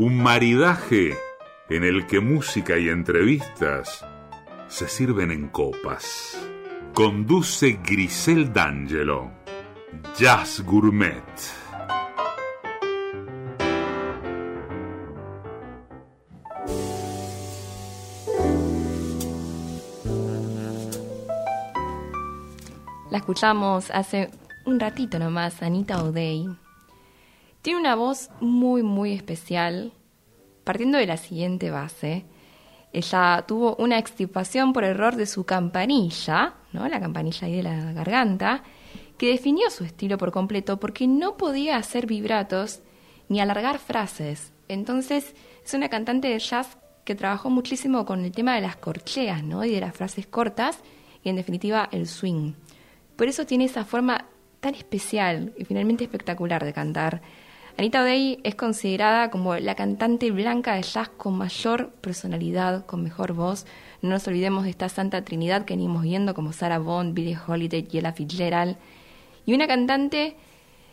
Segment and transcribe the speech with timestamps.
[0.00, 1.14] un maridaje
[1.68, 4.02] en el que música y entrevistas
[4.66, 6.40] se sirven en copas.
[6.94, 9.30] Conduce Grisel D'Angelo.
[10.18, 11.22] Jazz Gourmet.
[23.10, 24.30] La escuchamos hace
[24.64, 26.59] un ratito nomás, Anita O'Day.
[27.62, 29.92] Tiene una voz muy, muy especial,
[30.64, 32.24] partiendo de la siguiente base.
[32.92, 36.88] Ella tuvo una extirpación por error de su campanilla, ¿no?
[36.88, 38.62] la campanilla ahí de la garganta,
[39.18, 42.80] que definió su estilo por completo porque no podía hacer vibratos
[43.28, 44.52] ni alargar frases.
[44.66, 49.44] Entonces es una cantante de jazz que trabajó muchísimo con el tema de las corcheas
[49.44, 49.64] ¿no?
[49.64, 50.78] y de las frases cortas
[51.22, 52.54] y en definitiva el swing.
[53.16, 54.26] Por eso tiene esa forma
[54.60, 57.22] tan especial y finalmente espectacular de cantar.
[57.80, 63.32] Anita O'Day es considerada como la cantante blanca de jazz con mayor personalidad, con mejor
[63.32, 63.64] voz.
[64.02, 67.88] No nos olvidemos de esta santa trinidad que venimos viendo como Sarah Bond, Billie Holiday
[67.90, 68.76] y Ella Fitzgerald.
[69.46, 70.36] Y una cantante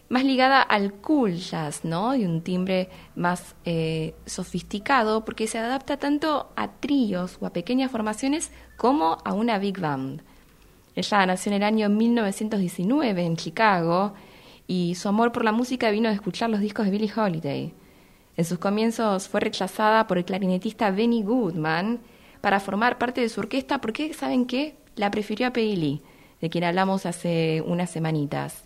[0.08, 2.14] más ligada al cool jazz, ¿no?
[2.14, 7.92] De un timbre más eh, sofisticado, porque se adapta tanto a tríos o a pequeñas
[7.92, 10.22] formaciones como a una big band.
[10.96, 14.14] Ella nació en el año 1919 en Chicago
[14.68, 17.74] y su amor por la música vino de escuchar los discos de Billie Holiday.
[18.36, 22.00] En sus comienzos fue rechazada por el clarinetista Benny Goodman
[22.42, 24.76] para formar parte de su orquesta porque, ¿saben qué?
[24.96, 26.02] La prefirió a Peggy Lee,
[26.42, 28.66] de quien hablamos hace unas semanitas.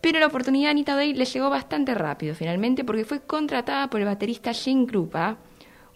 [0.00, 4.06] Pero la oportunidad Anita Day le llegó bastante rápido, finalmente, porque fue contratada por el
[4.06, 5.38] baterista Gene Krupa,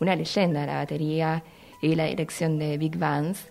[0.00, 1.44] una leyenda de la batería
[1.82, 3.50] y la dirección de Big Bands.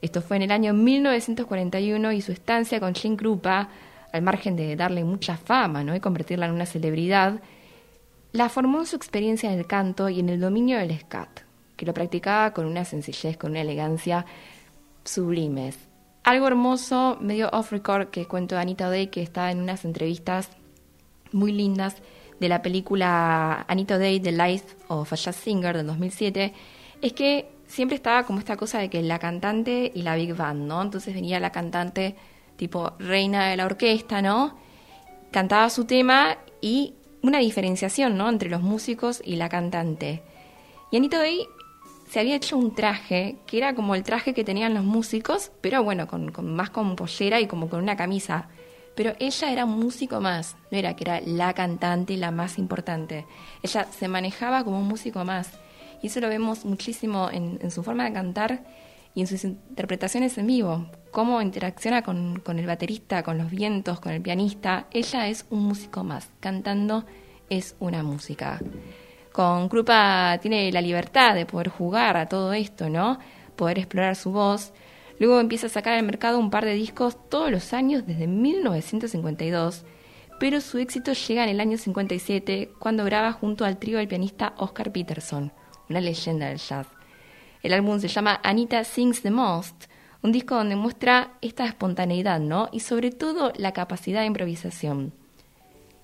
[0.00, 3.68] Esto fue en el año 1941 y su estancia con Gene Krupa
[4.14, 5.92] al margen de darle mucha fama ¿no?
[5.96, 7.40] y convertirla en una celebridad,
[8.30, 11.40] la formó en su experiencia en el canto y en el dominio del scat,
[11.76, 14.24] que lo practicaba con una sencillez, con una elegancia
[15.04, 15.76] sublimes.
[16.22, 20.48] Algo hermoso, medio off-record, que cuento Anita O'Day, que está en unas entrevistas
[21.32, 21.96] muy lindas
[22.38, 26.54] de la película Anita O'Day, The Life of a Jazz Singer del 2007,
[27.02, 30.68] es que siempre estaba como esta cosa de que la cantante y la big band,
[30.68, 30.80] ¿no?
[30.82, 32.14] Entonces venía la cantante
[32.56, 34.56] tipo reina de la orquesta, ¿no?
[35.30, 38.28] Cantaba su tema y una diferenciación, ¿no?
[38.28, 40.22] Entre los músicos y la cantante.
[40.90, 41.46] Y Anita Day
[42.08, 45.82] se había hecho un traje que era como el traje que tenían los músicos, pero
[45.82, 48.48] bueno, con, más con pollera y como con una camisa.
[48.94, 53.26] Pero ella era un músico más, no era que era la cantante la más importante.
[53.62, 55.50] Ella se manejaba como un músico más.
[56.02, 58.62] Y eso lo vemos muchísimo en, en su forma de cantar
[59.14, 64.00] y en sus interpretaciones en vivo, cómo interacciona con, con, el baterista, con los vientos,
[64.00, 64.88] con el pianista.
[64.90, 67.04] Ella es un músico más, cantando
[67.48, 68.60] es una música.
[69.32, 73.18] Con Krupa tiene la libertad de poder jugar a todo esto, ¿no?
[73.56, 74.72] Poder explorar su voz.
[75.18, 79.84] Luego empieza a sacar al mercado un par de discos todos los años desde 1952,
[80.40, 84.54] pero su éxito llega en el año 57 cuando graba junto al trío del pianista
[84.56, 85.52] Oscar Peterson,
[85.88, 86.88] una leyenda del jazz.
[87.64, 89.86] El álbum se llama Anita Sings the Most,
[90.20, 92.68] un disco donde muestra esta espontaneidad, ¿no?
[92.72, 95.14] Y sobre todo la capacidad de improvisación.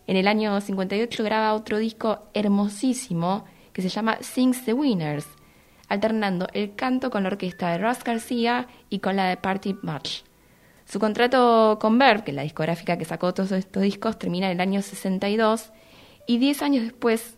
[0.06, 3.44] En el año 58 graba otro disco hermosísimo
[3.74, 5.26] que se llama Sings the Winners,
[5.88, 10.24] alternando el canto con la orquesta de Ross García y con la de Party March.
[10.86, 14.52] Su contrato con Verve, que es la discográfica que sacó todos estos discos, termina en
[14.52, 15.72] el año 62
[16.26, 17.36] y 10 años después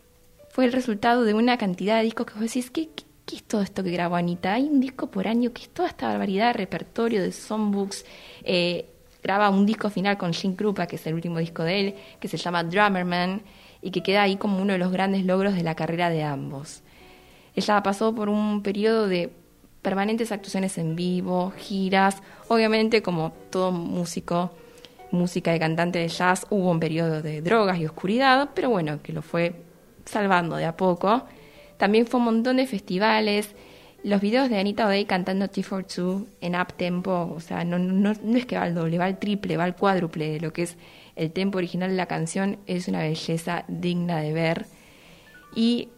[0.49, 2.89] fue el resultado de una cantidad de discos que vos decís, ¿qué,
[3.33, 4.53] ¿qué es todo esto que grabó Anita?
[4.53, 8.05] Hay un disco por año que es toda esta barbaridad de repertorio, de songbooks.
[8.45, 8.85] Eh,
[9.23, 12.29] graba un disco final con Jim Krupa, que es el último disco de él, que
[12.29, 13.41] se llama Drummerman,
[13.81, 16.83] y que queda ahí como uno de los grandes logros de la carrera de ambos.
[17.57, 19.33] Ella pasó por un periodo de
[19.81, 24.51] permanentes actuaciones en vivo, giras, obviamente como todo músico,
[25.11, 29.15] música de cantante de jazz, hubo un periodo de drogas y oscuridad, pero bueno, que
[29.15, 29.55] lo fue
[30.05, 31.25] salvando de a poco
[31.83, 33.57] también fue un montón de festivales.
[34.05, 38.39] Los videos de Anita O'Day cantando T42 en up tempo, o sea, no, no, no
[38.39, 40.77] es que va al doble, va al triple, va al cuádruple de lo que es
[41.17, 44.67] el tempo original de la canción, es una belleza digna de ver.
[45.57, 45.89] Y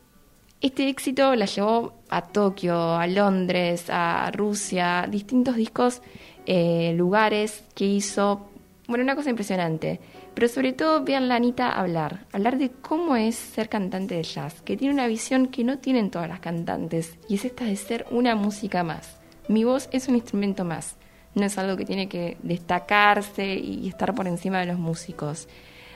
[0.62, 6.00] este éxito la llevó a Tokio, a Londres, a Rusia, distintos discos,
[6.46, 8.48] eh, lugares que hizo,
[8.88, 10.00] bueno, una cosa impresionante.
[10.34, 14.62] Pero sobre todo vean la Anita hablar, hablar de cómo es ser cantante de jazz,
[14.62, 18.06] que tiene una visión que no tienen todas las cantantes, y es esta de ser
[18.10, 19.18] una música más.
[19.46, 20.96] Mi voz es un instrumento más,
[21.34, 25.48] no es algo que tiene que destacarse y estar por encima de los músicos.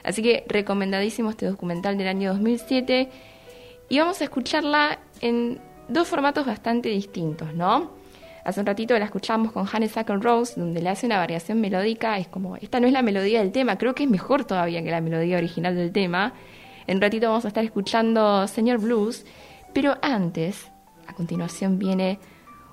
[0.03, 3.09] Así que recomendadísimo este documental del año 2007
[3.89, 5.59] y vamos a escucharla en
[5.89, 7.98] dos formatos bastante distintos, ¿no?
[8.43, 12.17] Hace un ratito la escuchamos con Hannes Sackle Rose, donde le hace una variación melódica.
[12.17, 14.91] Es como, esta no es la melodía del tema, creo que es mejor todavía que
[14.91, 16.33] la melodía original del tema.
[16.87, 19.25] En un ratito vamos a estar escuchando Señor Blues,
[19.73, 20.71] pero antes,
[21.07, 22.19] a continuación viene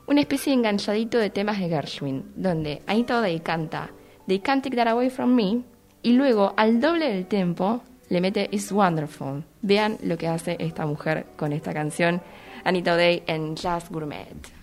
[0.07, 3.91] una especie de enganchadito de temas de Gershwin, donde Anita O'Day canta
[4.27, 5.63] They Can't Take That Away From Me,
[6.03, 9.45] y luego al doble del tempo le mete It's Wonderful.
[9.63, 12.23] Vean lo que hace esta mujer con esta canción,
[12.65, 14.56] Anita O'Day en Jazz Gourmet.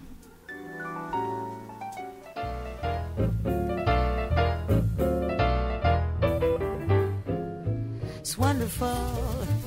[8.19, 8.87] It's wonderful,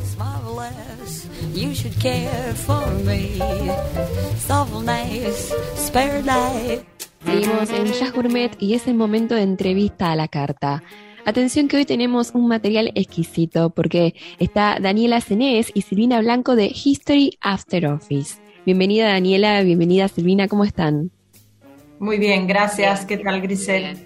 [0.01, 1.29] it's marvelous.
[1.53, 3.39] You should care for me.
[4.33, 6.85] It's awful nice, spare night.
[7.25, 10.83] Seguimos en Jazz Gourmet y es el momento de entrevista a la carta.
[11.25, 16.67] Atención que hoy tenemos un material exquisito porque está Daniela Cenés y Silvina Blanco de
[16.67, 18.41] History After Office.
[18.65, 21.11] Bienvenida Daniela, bienvenida Silvina, ¿cómo están?
[21.99, 23.07] Muy bien, gracias.
[23.07, 23.97] ¿Qué tal, Grisel?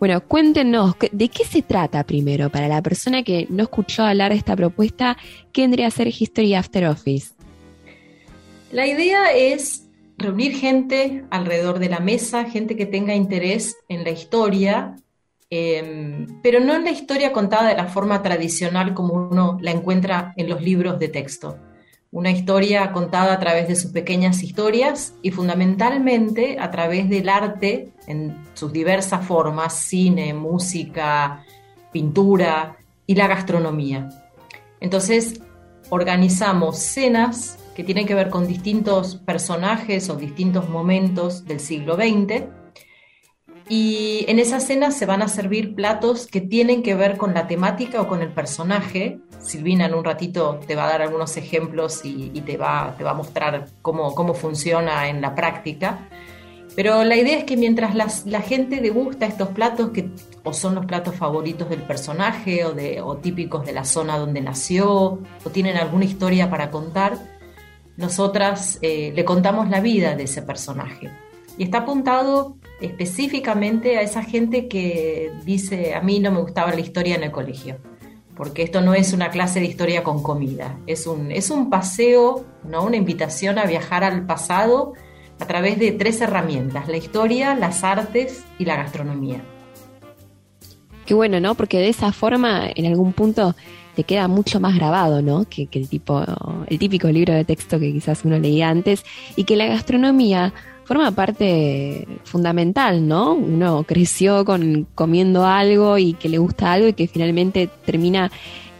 [0.00, 2.50] Bueno, cuéntenos, ¿de qué se trata primero?
[2.50, 5.16] Para la persona que no escuchó hablar de esta propuesta,
[5.52, 7.34] ¿qué vendría a ser History After Office?
[8.72, 9.86] La idea es
[10.16, 14.96] reunir gente alrededor de la mesa, gente que tenga interés en la historia,
[15.50, 20.32] em, pero no en la historia contada de la forma tradicional como uno la encuentra
[20.36, 21.58] en los libros de texto
[22.12, 27.90] una historia contada a través de sus pequeñas historias y fundamentalmente a través del arte
[28.06, 31.42] en sus diversas formas, cine, música,
[31.90, 32.76] pintura
[33.06, 34.10] y la gastronomía.
[34.78, 35.40] Entonces,
[35.88, 42.44] organizamos cenas que tienen que ver con distintos personajes o distintos momentos del siglo XX
[43.68, 47.46] y en esa cena se van a servir platos que tienen que ver con la
[47.46, 49.20] temática o con el personaje.
[49.40, 53.12] Silvina en un ratito te va a dar algunos ejemplos y, te, va, te va
[53.12, 56.08] a mostrar cómo, cómo funciona en la práctica.
[56.74, 60.10] Pero la idea es que mientras la gente degusta estos platos, que
[60.42, 65.20] o son los platos favoritos del personaje o, de, típicos de la zona donde nació,
[65.44, 67.18] o tienen alguna historia para contar,
[67.96, 71.10] nosotras eh, le contamos la vida de ese personaje.
[71.58, 76.80] Y está apuntado específicamente a esa gente que dice, a mí no me gustaba la
[76.80, 77.78] historia en el colegio,
[78.36, 82.44] porque esto no es una clase de historia con comida, es un, es un paseo,
[82.64, 82.84] ¿no?
[82.84, 84.94] una invitación a viajar al pasado
[85.38, 89.42] a través de tres herramientas, la historia, las artes y la gastronomía.
[91.06, 91.56] Qué bueno, ¿no?
[91.56, 93.56] Porque de esa forma, en algún punto,
[93.94, 95.44] te queda mucho más grabado, ¿no?
[95.44, 96.24] Que, el, tipo,
[96.66, 99.04] el típico libro de texto que quizás uno leía antes,
[99.36, 100.52] y que la gastronomía
[100.84, 103.34] forma parte fundamental, ¿no?
[103.34, 108.30] Uno creció con comiendo algo y que le gusta algo y que finalmente termina,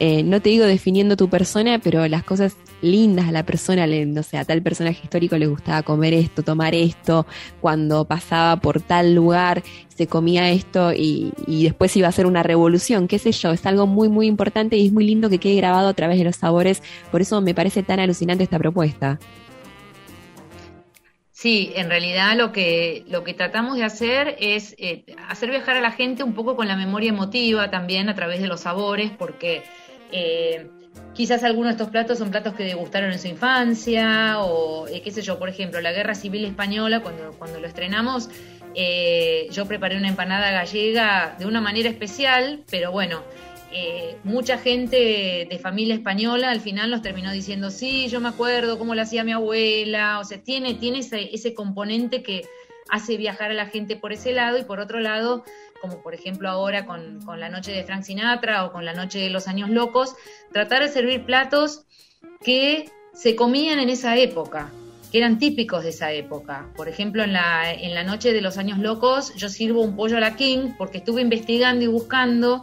[0.04, 4.24] eh, no te digo definiendo tu persona, pero las cosas lindas a la persona, no
[4.24, 7.24] sé, a tal personaje histórico le gustaba comer esto, tomar esto,
[7.60, 9.62] cuando pasaba por tal lugar
[9.96, 13.64] se comía esto y, y después iba a ser una revolución, qué sé yo, es
[13.64, 16.34] algo muy, muy importante y es muy lindo que quede grabado a través de los
[16.34, 19.20] sabores, por eso me parece tan alucinante esta propuesta.
[21.42, 25.80] Sí, en realidad lo que, lo que tratamos de hacer es eh, hacer viajar a
[25.80, 29.64] la gente un poco con la memoria emotiva también a través de los sabores, porque
[30.12, 30.70] eh,
[31.14, 35.10] quizás algunos de estos platos son platos que degustaron en su infancia, o eh, qué
[35.10, 38.28] sé yo, por ejemplo, la Guerra Civil Española, cuando, cuando lo estrenamos,
[39.50, 43.22] yo preparé una empanada gallega de una manera especial, pero bueno,
[43.74, 48.78] eh, mucha gente de familia española al final nos terminó diciendo, sí, yo me acuerdo
[48.78, 52.42] cómo lo hacía mi abuela, o sea, tiene, tiene ese, componente que
[52.90, 55.44] hace viajar a la gente por ese lado y por otro lado,
[55.82, 59.30] como por ejemplo ahora con, la noche de Frank Sinatra o con la noche de
[59.30, 60.14] los años locos,
[60.52, 61.84] tratar de servir platos
[62.40, 64.70] que se comían en esa época,
[65.10, 66.68] que eran típicos de esa época.
[66.76, 70.18] Por ejemplo, en la, en la noche de los años locos yo sirvo un pollo
[70.18, 72.62] a la king porque estuve investigando y buscando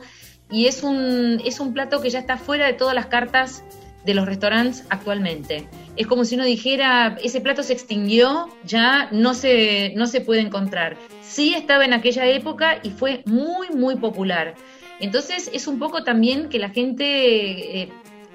[0.50, 3.66] y es un, es un plato que ya está fuera de todas las cartas
[4.06, 5.68] de los restaurantes actualmente.
[5.98, 10.40] Es como si uno dijera, ese plato se extinguió, ya no se, no se puede
[10.40, 10.96] encontrar.
[11.30, 14.56] Sí estaba en aquella época y fue muy, muy popular.
[15.00, 17.90] Entonces es un poco también que la gente eh,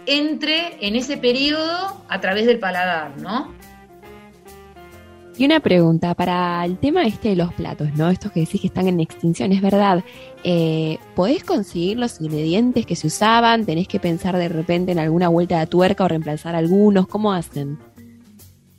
[0.07, 3.53] entre en ese periodo a través del paladar, ¿no?
[5.37, 8.11] Y una pregunta para el tema este de los platos, ¿no?
[8.11, 10.05] Estos que decís que están en extinción, es verdad.
[10.45, 13.67] Eh, ¿Podés conseguir los ingredientes que se usaban?
[13.67, 17.09] ¿Tenés que pensar de repente en alguna vuelta de tuerca o reemplazar algunos?
[17.09, 17.81] ¿Cómo hacen?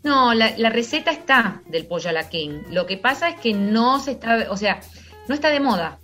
[0.05, 2.61] No, la, la receta está del pollo a la king.
[2.69, 4.79] Lo que pasa es que no se está, o sea,
[5.27, 5.97] no está de moda.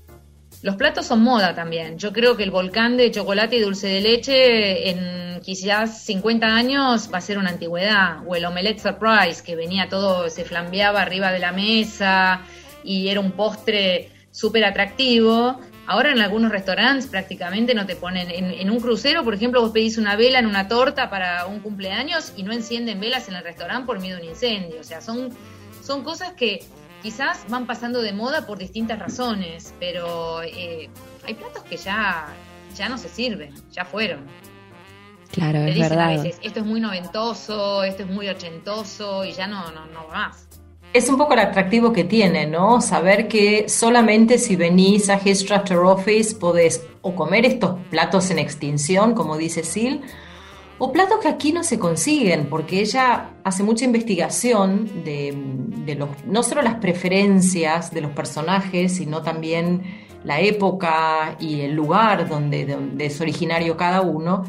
[0.63, 1.99] Los platos son moda también.
[1.99, 7.11] Yo creo que el volcán de chocolate y dulce de leche en quizás 50 años
[7.13, 8.23] va a ser una antigüedad.
[8.25, 12.41] O el omelette surprise, que venía todo, se flambeaba arriba de la mesa
[12.83, 15.59] y era un postre súper atractivo.
[15.87, 18.29] Ahora en algunos restaurantes prácticamente no te ponen.
[18.29, 21.59] En, en, un crucero, por ejemplo, vos pedís una vela en una torta para un
[21.59, 24.79] cumpleaños y no encienden velas en el restaurante por miedo a un incendio.
[24.79, 25.29] O sea, son,
[25.81, 26.63] son cosas que
[27.01, 30.89] quizás van pasando de moda por distintas razones, pero eh,
[31.25, 32.27] hay platos que ya,
[32.75, 34.25] ya no se sirven, ya fueron.
[35.31, 36.25] Claro, es verdad.
[36.25, 40.47] esto es muy noventoso, esto es muy ochentoso y ya no, no, no va más.
[40.93, 42.81] Es un poco el atractivo que tiene, ¿no?
[42.81, 49.13] Saber que solamente si venís a His Office podés o comer estos platos en extinción,
[49.13, 50.03] como dice Sil,
[50.79, 56.43] o platos que aquí no se consiguen, porque ella hace mucha investigación de, los, no
[56.43, 59.83] solo las preferencias de los personajes, sino también
[60.25, 64.43] la época y el lugar donde, es originario cada uno.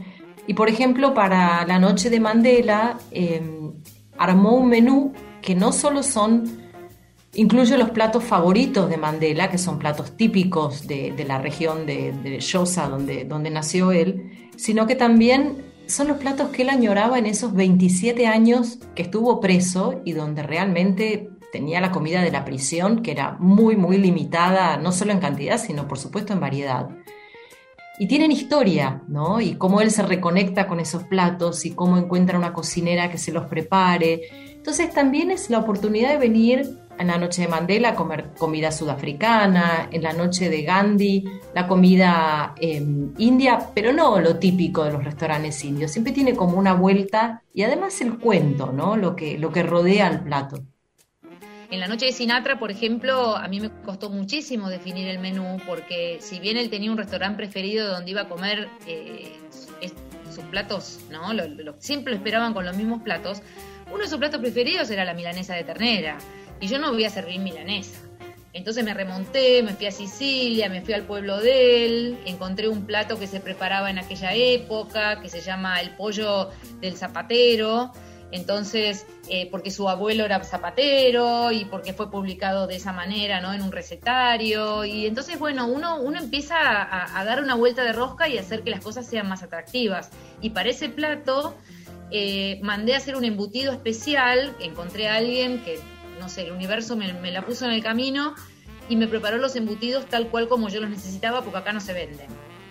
[0.49, 3.75] Y por ejemplo, para la noche de Mandela em,
[4.19, 6.45] armó un menú que no solo son,
[7.35, 12.39] incluye los platos favoritos de Mandela, que son platos típicos de, la región de, de
[12.39, 17.27] Xhosa, donde, donde nació él, sino que también son los platos que él añoraba en
[17.27, 23.03] esos 27 años que estuvo preso y donde realmente tenía la comida de la prisión,
[23.03, 26.89] que era muy, muy limitada, no solo en cantidad, sino por supuesto en variedad.
[27.99, 29.41] Y tienen historia, ¿no?
[29.41, 33.33] Y cómo él se reconecta con esos platos y cómo encuentra una cocinera que se
[33.33, 34.52] los prepare.
[34.63, 39.89] Entonces también es la oportunidad de venir en la noche de Mandela comer comida sudafricana,
[39.91, 45.03] en la noche de Gandhi la comida em, india, pero no lo típico de los
[45.03, 48.97] restaurantes indios, siempre tiene como una vuelta y además el cuento, ¿no?
[48.97, 50.63] Lo que, lo que rodea al plato.
[51.69, 55.57] En la noche de Sinatra, por ejemplo, a mí me costó muchísimo definir el menú
[55.67, 59.33] porque si bien él tenía un restaurante preferido donde iba a comer eh,
[60.33, 61.31] sus platos, ¿no?
[61.81, 63.43] siempre lo esperaban con los mismos platos,
[63.91, 66.19] uno de sus platos preferidos era la milanesa de ternera
[66.61, 67.99] y yo no voy a servir milanesa.
[68.55, 72.85] Entonces me remonté, me fui a Sicilia, me fui al pueblo de él, encontré un
[72.85, 77.93] plato que se preparaba en aquella época, que se llama el pollo del zapatero.
[78.31, 83.53] Entonces, eh, porque su abuelo era zapatero y porque fue publicado de esa manera, ¿no?
[83.53, 84.85] En un recetario.
[84.85, 88.71] Y entonces, bueno, uno, uno empieza a, dar una vuelta de rosca y hacer que
[88.71, 90.11] las cosas sean más atractivas.
[90.41, 91.55] Y para ese plato,
[92.13, 94.55] eh, mandé a hacer un embutido especial.
[94.61, 95.79] Encontré a alguien que
[96.23, 98.35] no sé, el universo me, la puso en el camino
[98.89, 101.93] y me preparó los embutidos tal cual como yo los necesitaba porque acá no se
[101.93, 102.29] venden.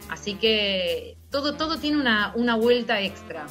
[0.10, 3.46] Así que todo, todo tiene una, una vuelta extra.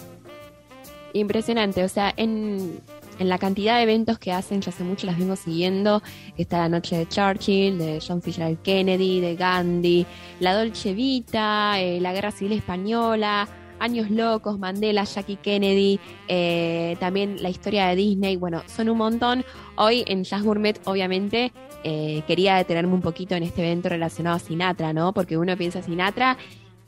[1.12, 2.80] Impresionante, o sea, en,
[3.18, 6.02] en la cantidad de eventos que hacen, ya hace mucho las vengo siguiendo,
[6.38, 10.06] está la noche de Churchill, de John Fisher Kennedy, de Gandhi,
[10.38, 13.46] la Dolce Vita, eh, la Guerra Civil Española,
[13.80, 19.44] Años Locos, Mandela, Jackie Kennedy, eh, también la historia de Disney, bueno, son un montón.
[19.76, 24.38] Hoy en Jazz Gourmet, obviamente, eh, quería detenerme un poquito en este evento relacionado a
[24.38, 25.12] Sinatra, ¿no?
[25.12, 26.36] Porque uno piensa Sinatra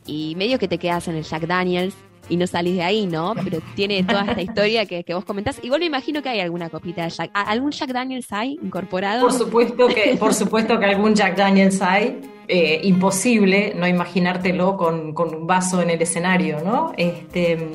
[0.07, 1.97] y medio que te quedas en el Jack Daniels
[2.29, 3.35] y no salís de ahí, ¿no?
[3.43, 5.59] Pero tiene toda esta historia que, vos comentás.
[5.62, 7.31] Igual me imagino que hay alguna copita de Jack.
[7.35, 9.23] ¿Algún Jack Daniels hay incorporado?
[9.23, 12.21] Por supuesto que, por supuesto que algún Jack Daniels hay.
[12.49, 16.93] Eh, imposible no imaginártelo con, un vaso en el escenario, ¿no?
[16.99, 17.71] Este,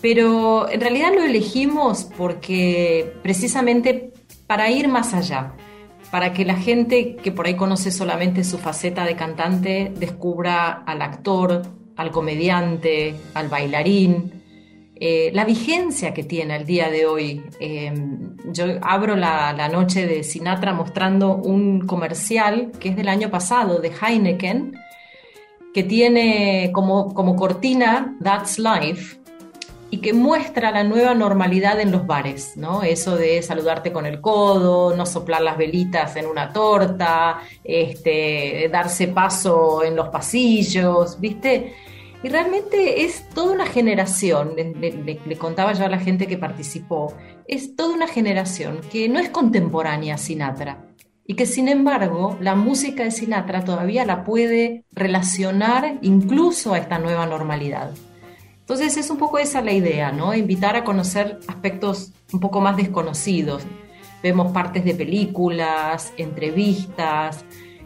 [0.00, 4.12] pero en realidad lo elegimos porque precisamente
[4.46, 5.54] para ir más allá,
[6.10, 11.02] para que la gente que por ahí conoce solamente su faceta de cantante descubra al
[11.02, 11.62] actor,
[11.96, 14.32] al comediante, al bailarín,
[14.98, 17.42] eh, la vigencia que tiene el día de hoy.
[17.60, 17.92] Eh,
[18.52, 23.90] yo abro la, noche de Sinatra mostrando un comercial que es del año pasado de
[23.90, 24.74] Heineken,
[25.74, 29.25] que tiene como, como cortina That's Life
[29.96, 32.82] y que muestra la nueva normalidad en los bares, ¿no?
[32.82, 39.08] Eso de saludarte con el codo, no soplar las velitas en una torta, este, darse
[39.08, 41.76] paso en los pasillos, ¿viste?
[42.22, 47.14] Y realmente es toda una generación, le, contaba yo a la gente que participó,
[47.48, 50.84] es toda una generación que no es contemporánea a Sinatra
[51.26, 56.98] y que sin embargo la música de Sinatra todavía la puede relacionar incluso a esta
[56.98, 57.92] nueva normalidad.
[58.66, 60.34] Entonces es un poco esa la idea, ¿no?
[60.34, 63.62] Invitar a conocer aspectos un poco más desconocidos.
[64.24, 67.44] Vemos partes de películas, entrevistas.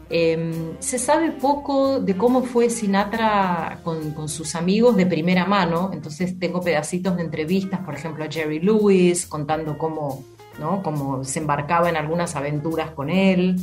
[0.09, 6.39] Em, se sabe poco de cómo fue Sinatra con, sus amigos de primera mano, entonces
[6.39, 10.23] tengo pedacitos de entrevistas, por ejemplo, a Jerry Lewis contando cómo,
[10.59, 10.81] ¿no?
[10.81, 13.55] cómo se embarcaba en algunas aventuras con él.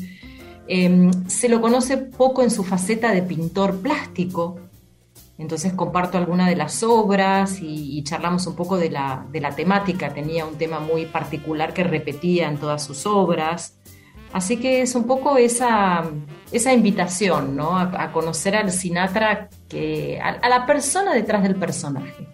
[0.69, 4.68] Em, se lo conoce poco en su faceta de pintor plástico,
[5.39, 10.13] entonces comparto alguna de las obras y, charlamos un poco de la, temática.
[10.13, 13.79] Tenía un tema muy particular que repetía en todas sus obras.
[14.33, 16.05] Así que es un poco esa,
[16.53, 17.79] esa invitación ¿no?
[17.79, 22.27] a, conocer al Sinatra, que, a la persona detrás del personaje.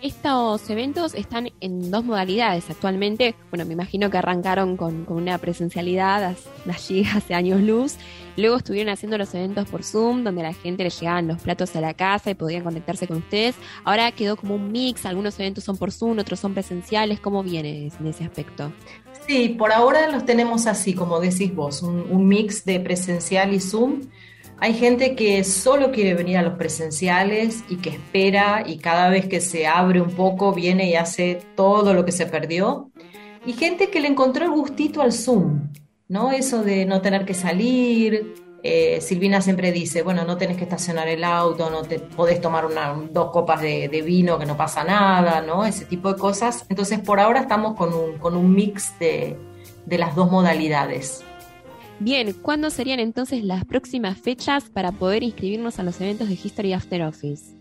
[0.00, 3.34] Estos eventos están en dos modalidades actualmente.
[3.50, 6.36] Bueno, me imagino que arrancaron con, una presencialidad
[6.68, 7.96] allí hace años luz.
[8.38, 11.80] Luego estuvieron haciendo los eventos por Zoom, donde la gente le llegaban los platos a
[11.80, 13.56] la casa y podían conectarse con ustedes.
[13.82, 17.18] Ahora quedó como un mix, algunos eventos son por Zoom, otros son presenciales.
[17.18, 18.72] ¿Cómo viene en ese aspecto?
[19.26, 23.58] Sí, por ahora los tenemos así, como decís vos, un, un mix de presencial y
[23.58, 24.02] Zoom.
[24.60, 29.26] Hay gente que solo quiere venir a los presenciales y que espera y cada vez
[29.26, 32.92] que se abre un poco viene y hace todo lo que se perdió.
[33.44, 35.72] Y gente que le encontró el gustito al Zoom,
[36.08, 36.32] ¿no?
[36.32, 38.34] Eso de no tener que salir.
[38.62, 42.66] Eh, Silvina siempre dice, bueno, no tenés que estacionar el auto, no te podés tomar
[43.12, 45.64] dos copas de, vino que no pasa nada, ¿no?
[45.64, 46.66] Ese tipo de cosas.
[46.68, 49.36] Entonces, por ahora estamos con un, mix de
[49.86, 51.24] las dos modalidades.
[52.00, 56.72] Bien, ¿cuándo serían entonces las próximas fechas para poder inscribirnos a los eventos de History
[56.72, 57.57] After Office?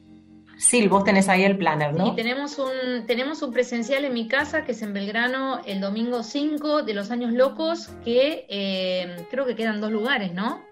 [0.58, 2.08] Sí, vos tenés ahí el planner, ¿no?
[2.08, 6.24] Sí, tenemos un, tenemos un presencial en mi casa que es en Belgrano el domingo
[6.24, 10.64] 5 de los años locos, que eh, creo que quedan dos lugares, ¿no?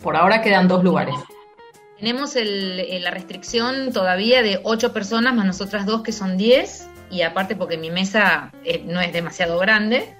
[0.00, 1.14] Por ahora quedan dos lugares.
[1.98, 7.54] Tenemos la restricción todavía de ocho personas, más nosotras dos que son 10, y aparte
[7.54, 10.12] porque mi mesa eh, no es demasiado grande.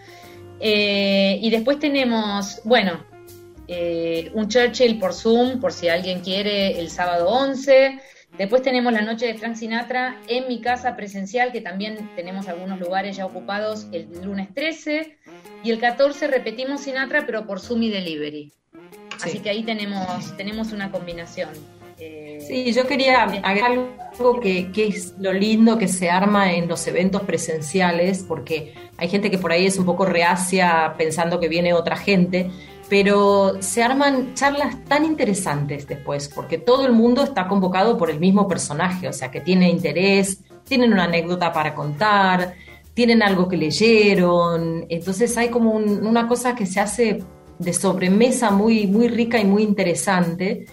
[0.61, 3.05] Eh, y después tenemos, bueno,
[3.67, 7.99] eh, un Churchill por Zoom, por si alguien quiere, el sábado 11.
[8.39, 12.81] Después tenemos la noche de Frank Sinatra en mi casa presencial, que también tenemos algunos
[12.81, 15.19] lugares ya ocupados el lunes 13.
[15.63, 18.53] Y el 14 repetimos Sinatra, pero por y Delivery.
[19.23, 21.51] Así que ahí tenemos, tenemos una combinación.
[21.99, 23.73] Eh, sí, yo quería agregar
[24.19, 29.31] algo que, es lo lindo que se arma en los eventos presenciales, porque hay gente
[29.31, 32.51] que por ahí es un poco reacia pensando que viene otra gente,
[32.93, 38.21] pero se arman charlas tan interesantes después, porque todo el mundo está convocado por el
[38.21, 42.53] mismo personaje, o sea, que tiene interés, tienen una anécdota para contar,
[42.93, 47.25] tienen algo que leyeron, entonces hay como una cosa que se hace
[47.59, 50.67] de sobremesa muy, muy rica y muy interesante.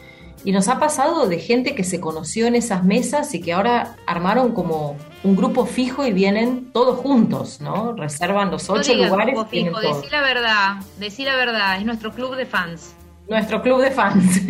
[0.43, 3.95] Y nos ha pasado de gente que se conoció en esas mesas y que ahora
[4.05, 7.93] armaron como un grupo fijo y vienen todos juntos, ¿no?
[7.93, 9.34] Reservan los ocho lugares.
[9.34, 12.95] Grupo fijo, decí la verdad, decí la verdad, es nuestro club de fans.
[13.27, 14.41] Nuestro club de fans.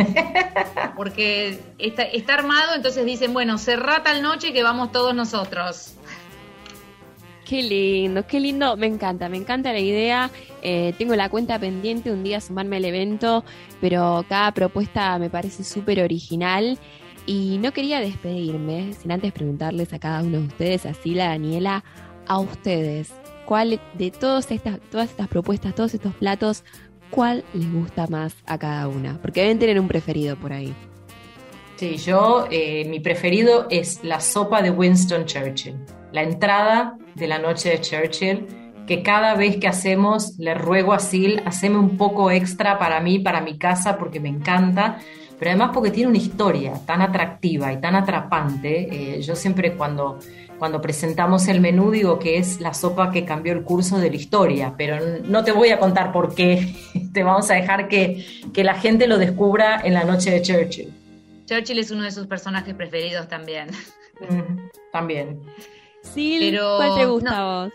[0.96, 5.96] Porque está, está armado, entonces dicen, bueno, cerrá tal noche que vamos todos nosotros.
[7.50, 10.30] Qué lindo, qué lindo, me encanta, me encanta la idea.
[10.62, 13.44] Eh, tengo la cuenta pendiente un día sumarme al evento,
[13.82, 16.78] pero cada propuesta me parece súper original.
[17.30, 21.84] Y no quería despedirme sin antes preguntarles a cada uno de ustedes, a Sila, Daniela,
[22.28, 23.14] a ustedes,
[23.46, 26.64] ¿cuál de todas estas, todas estas propuestas, todos estos platos,
[27.12, 29.22] cuál les gusta más a cada una?
[29.22, 30.74] Porque deben tener un preferido por ahí.
[31.76, 35.76] Sí, yo, eh, mi preferido es la sopa de Winston Churchill
[36.12, 38.48] la entrada de la noche de Churchill,
[38.88, 43.20] que cada vez que hacemos le ruego a Sil, haceme un poco extra para mí,
[43.20, 44.98] para mi casa, porque me encanta,
[45.40, 49.16] pero además porque tiene una historia tan atractiva y tan atrapante.
[49.16, 50.20] Eh, yo siempre cuando,
[50.60, 54.18] cuando presentamos el menú digo que es la sopa que cambió el curso de la
[54.18, 56.76] historia, pero no te voy a contar por qué,
[57.14, 60.94] te vamos a dejar que, que la gente lo descubra en la noche de Churchill.
[61.46, 63.70] Churchill es uno de sus personajes preferidos también.
[64.92, 65.40] también.
[66.02, 67.74] Sí, ¿cuál te gusta a vos?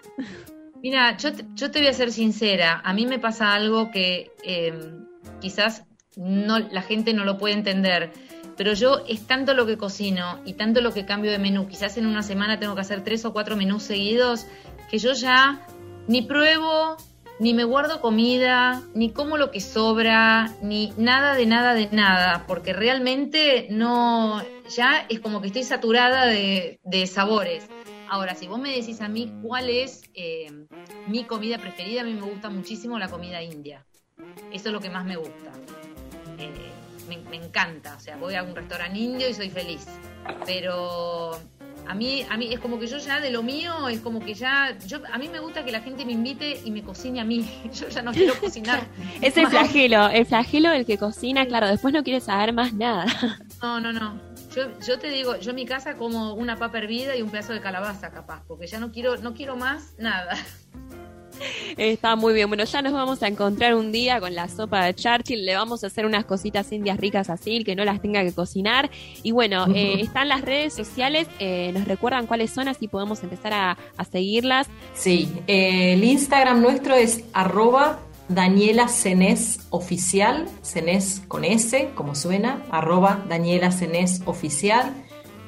[0.83, 4.31] Mira, yo te, yo te voy a ser sincera, a mí me pasa algo que
[4.42, 5.07] em,
[5.40, 5.85] quizás
[6.16, 8.12] no, la gente no lo puede entender,
[8.57, 11.96] pero yo es tanto lo que cocino y tanto lo que cambio de menú, quizás
[11.96, 14.46] en una semana tengo que hacer tres o cuatro menús seguidos,
[14.90, 15.66] que yo ya
[16.07, 16.96] ni pruebo,
[17.40, 22.44] ni me guardo comida, ni como lo que sobra, ni nada de nada de nada,
[22.46, 27.66] porque realmente no, ya es como que estoy saturada de, sabores.
[28.09, 30.46] Ahora, si vos me decís a mí cuál es eh,
[31.09, 33.85] mi comida preferida, a mí me gusta muchísimo la comida india.
[34.53, 35.53] Eso es lo que más me gusta.
[36.38, 36.73] Eh,
[37.09, 37.94] me, encanta.
[37.97, 39.87] O sea, voy a un restaurante indio y soy feliz.
[40.47, 41.38] pero
[41.87, 44.35] a mí, a mí es como que yo ya de lo mío, es como que
[44.35, 47.25] ya, yo, a mí me gusta que la gente me invite y me cocine a
[47.25, 47.49] mí.
[47.75, 48.87] Yo ya no quiero cocinar.
[49.20, 53.07] es el flagelo, el flagelo del que cocina, claro, después no quiere saber más nada.
[53.62, 54.20] No, no, no.
[54.55, 57.55] Yo, yo te digo, yo en mi casa como una papa hervida y un pedazo
[57.55, 60.37] de calabaza capaz, porque ya no quiero, no quiero más nada.
[61.77, 62.49] Está muy bien.
[62.49, 65.44] Bueno, ya nos vamos a encontrar un día con la sopa de Churchill.
[65.44, 68.90] Le vamos a hacer unas cositas indias ricas así, que no las tenga que cocinar.
[69.23, 71.29] Y bueno, eh, están las redes sociales.
[71.38, 72.68] Eh, ¿Nos recuerdan cuáles son?
[72.68, 73.77] Así podemos empezar a,
[74.11, 74.68] seguirlas.
[74.94, 82.62] Sí, eh, el Instagram nuestro es arroba Daniela Cenés Oficial, Cenés con S, como suena,
[82.70, 84.92] arroba Daniela Cenés Oficial.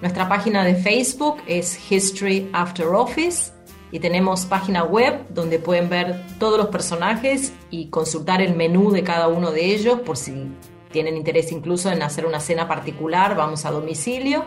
[0.01, 3.56] Nuestra página de Facebook es History After Office
[3.97, 9.03] y tenemos página web donde pueden ver todos los personajes y consultar el menú de
[9.03, 10.49] cada uno de ellos por si
[10.93, 14.45] tienen interés incluso en hacer una cena particular, vamos a domicilio.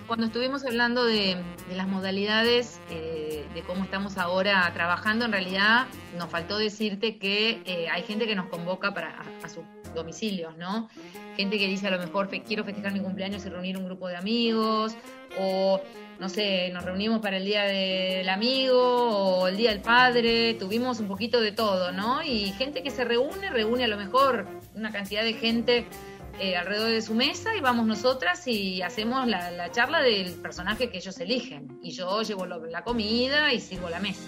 [0.07, 1.37] Cuando estuvimos hablando de,
[1.75, 5.85] las modalidades, eh, de cómo estamos ahora trabajando, en realidad
[6.17, 9.49] nos faltó decirte que eh, hay gente que nos convoca para a,
[9.93, 10.89] domicilios, ¿no?
[11.37, 14.15] Gente que dice a lo mejor quiero festejar mi cumpleaños y reunir un grupo de
[14.15, 14.95] amigos,
[15.39, 15.81] o
[16.19, 20.99] no sé, nos reunimos para el día del amigo o el día del padre, tuvimos
[20.99, 22.23] un poquito de todo, ¿no?
[22.23, 25.85] Y gente que se reúne, reúne a lo mejor una cantidad de gente
[26.39, 30.97] eh, alrededor de su mesa y vamos nosotras y hacemos la, charla del personaje que
[30.97, 31.79] ellos eligen.
[31.81, 34.23] Y yo llevo la comida y sirvo la mesa.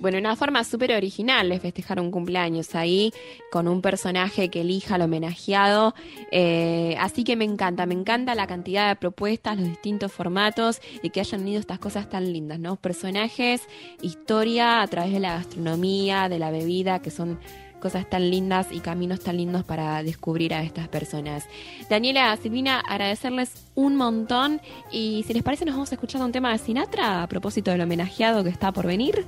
[0.00, 3.12] Bueno, una forma súper original de festejar un cumpleaños ahí,
[3.50, 5.92] con un personaje que elija al homenajeado.
[6.30, 11.10] Eh, así que me encanta, me encanta la cantidad de propuestas, los distintos formatos y
[11.10, 12.76] que hayan unido estas cosas tan lindas, ¿no?
[12.76, 13.62] Personajes,
[14.00, 17.40] historia a través de la gastronomía, de la bebida, que son
[17.80, 21.46] cosas tan lindas y caminos tan lindos para descubrir a estas personas.
[21.90, 24.60] Daniela, Silvina, agradecerles un montón
[24.92, 27.80] y si les parece nos vamos a escuchar un tema de Sinatra a propósito del
[27.80, 29.24] homenajeado que está por venir.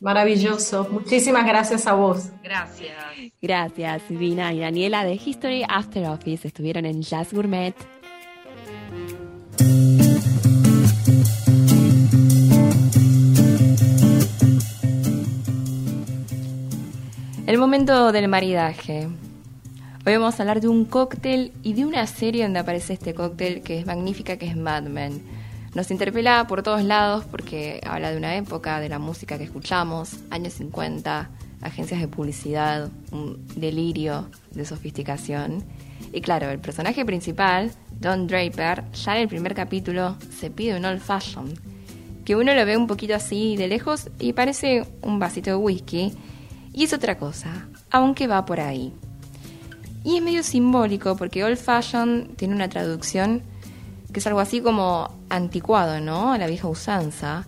[0.00, 0.88] Maravilloso.
[0.90, 2.30] Muchísimas gracias a vos.
[2.42, 2.92] Gracias.
[3.40, 6.46] Gracias, Silvina y Daniela de History After Office.
[6.46, 7.74] Estuvieron en Jazz Gourmet.
[17.46, 19.08] El momento del maridaje.
[20.04, 23.62] Hoy vamos a hablar de un cóctel y de una serie donde aparece este cóctel
[23.62, 25.22] que es magnífica, que es Mad Men.
[25.74, 30.18] Nos interpela por todos lados porque habla de una época, de la música que escuchamos,
[30.30, 31.30] años 50,
[31.62, 35.64] agencias de publicidad, un delirio de sofisticación.
[36.12, 40.84] Y claro, el personaje principal, Don Draper, ya en el primer capítulo se pide un
[40.84, 41.52] old fashion,
[42.24, 46.12] que uno lo ve un poquito así de lejos y parece un vasito de whisky
[46.72, 48.92] y es otra cosa, aunque va por ahí.
[50.04, 53.42] Y es medio simbólico porque old fashion tiene una traducción
[54.16, 56.32] que es algo así como anticuado, ¿no?
[56.32, 57.44] A la vieja usanza.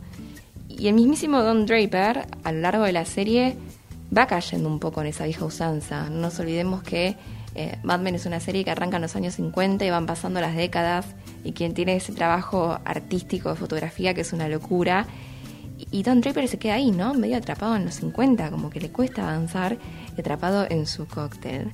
[0.69, 3.57] Y el mismísimo Don Draper, a lo largo de la serie,
[4.15, 6.11] va cayendo un poco en esa vieja usanza.
[6.11, 7.17] No nos olvidemos que
[7.55, 10.43] eh, Mad Men es una serie que arranca en los años 50 y van pasando
[10.43, 11.07] las décadas
[11.43, 15.07] y quien tiene ese trabajo artístico de fotografía que es una locura
[15.91, 17.15] y Don Draper se queda ahí, ¿no?
[17.15, 19.79] Medio atrapado en los 50, como que le cuesta avanzar,
[20.19, 21.71] atrapado en su cóctel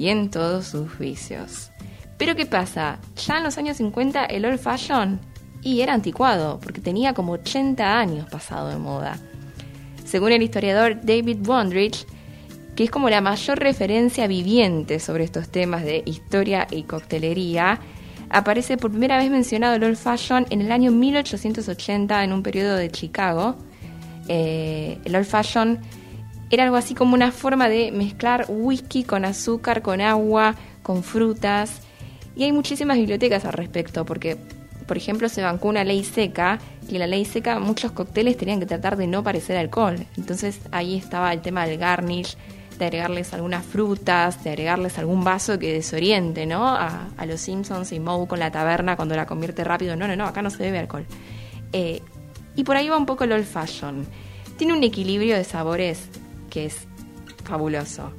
[0.00, 1.71] y en todos sus vicios.
[2.18, 2.98] Pero ¿qué pasa?
[3.26, 5.20] Ya en los años 50 el old fashion
[5.62, 9.18] y era anticuado, porque tenía como 80 años pasado de moda.
[10.04, 12.06] Según el historiador David Wondrich,
[12.74, 17.80] que es como la mayor referencia viviente sobre estos temas de historia y coctelería,
[18.30, 22.76] aparece por primera vez mencionado el old fashion en el año 1880 en un periodo
[22.76, 23.56] de Chicago.
[24.28, 25.80] Eh, el old fashion
[26.50, 31.80] era algo así como una forma de mezclar whisky con azúcar, con agua, con frutas.
[32.34, 34.36] Y hay muchísimas bibliotecas al respecto, porque,
[34.86, 38.66] por ejemplo, se bancó una ley seca, que la ley seca muchos cócteles tenían que
[38.66, 40.06] tratar de no parecer alcohol.
[40.16, 42.36] Entonces ahí estaba el tema del garnish,
[42.78, 46.66] de agregarles algunas frutas, de agregarles algún vaso que desoriente, ¿no?
[46.66, 49.94] A, los Simpsons y Moe con la taberna cuando la convierte rápido.
[49.94, 51.06] No, no, no, acá no se bebe alcohol.
[51.72, 52.02] Eh,
[52.56, 54.06] y por ahí va un poco el old fashion.
[54.56, 56.08] Tiene un equilibrio de sabores
[56.50, 56.86] que es
[57.44, 58.12] fabuloso.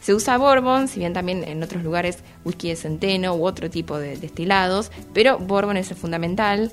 [0.00, 3.98] Se usa bourbon, si bien también en otros lugares whisky de centeno u otro tipo
[3.98, 6.72] de destilados, pero bourbon es el fundamental.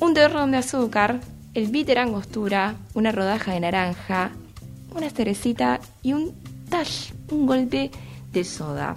[0.00, 1.20] Un terrón de azúcar,
[1.54, 4.30] el bitter angostura, una rodaja de naranja,
[4.94, 6.34] una cerecita y un
[6.68, 7.90] tash, un golpe
[8.32, 8.96] de soda.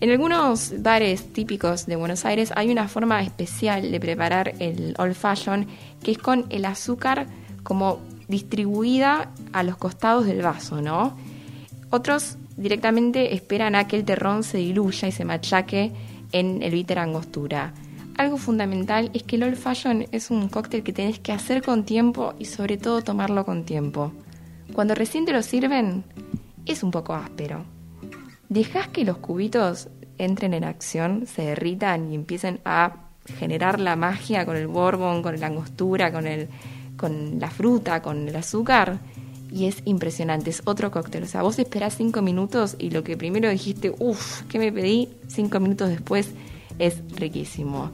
[0.00, 5.14] En algunos bares típicos de Buenos Aires hay una forma especial de preparar el old
[5.14, 5.66] fashion
[6.02, 7.26] que es con el azúcar
[7.62, 11.18] como distribuida a los costados del vaso, ¿no?
[11.90, 15.92] Otros directamente esperan a que el terrón se diluya y se machaque
[16.32, 17.72] en el bitter angostura.
[18.16, 22.34] Algo fundamental es que el Old es un cóctel que tenés que hacer con tiempo
[22.38, 24.12] y sobre todo tomarlo con tiempo.
[24.74, 26.04] Cuando recién te lo sirven,
[26.66, 27.64] es un poco áspero.
[28.48, 33.08] Dejas que los cubitos entren en acción, se derritan y empiecen a
[33.38, 36.48] generar la magia con el bourbon, con la angostura, con, el,
[36.96, 38.98] con la fruta, con el azúcar.
[39.50, 41.24] Y es impresionante, es otro cóctel.
[41.24, 45.08] O sea, vos esperás cinco minutos y lo que primero dijiste, uff, ¿qué me pedí?
[45.28, 46.30] Cinco minutos después
[46.78, 47.92] es riquísimo.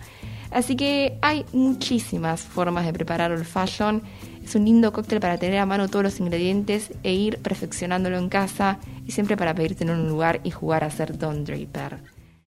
[0.50, 4.02] Así que hay muchísimas formas de preparar el fashion.
[4.44, 8.28] Es un lindo cóctel para tener a mano todos los ingredientes e ir perfeccionándolo en
[8.28, 12.15] casa y siempre para pedirte en un lugar y jugar a ser Don Draper.